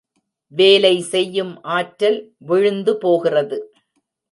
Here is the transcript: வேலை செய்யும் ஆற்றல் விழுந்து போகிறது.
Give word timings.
வேலை 0.53 0.93
செய்யும் 1.01 1.51
ஆற்றல் 1.75 2.19
விழுந்து 2.47 2.95
போகிறது. 2.97 3.59